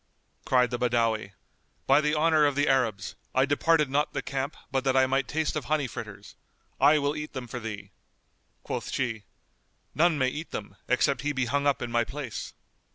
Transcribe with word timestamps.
Cried 0.45 0.71
the 0.71 0.79
Badawi, 0.79 1.33
"By 1.85 2.01
the 2.01 2.15
honour 2.15 2.47
of 2.47 2.55
the 2.55 2.67
Arabs, 2.67 3.13
I 3.35 3.45
departed 3.45 3.87
not 3.87 4.13
the 4.13 4.23
camp 4.23 4.57
but 4.71 4.83
that 4.83 4.97
I 4.97 5.05
might 5.05 5.27
taste 5.27 5.55
of 5.55 5.65
honey 5.65 5.85
fritters! 5.85 6.35
I 6.79 6.97
will 6.97 7.15
eat 7.15 7.33
them 7.33 7.45
for 7.45 7.59
thee." 7.59 7.91
Quoth 8.63 8.89
she, 8.91 9.25
"None 9.93 10.17
may 10.17 10.29
eat 10.29 10.49
them, 10.49 10.75
except 10.87 11.21
he 11.21 11.33
be 11.33 11.45
hung 11.45 11.67
up 11.67 11.83
in 11.83 11.91
my 11.91 12.03
place." 12.03 12.51